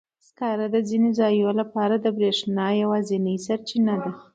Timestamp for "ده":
4.03-4.11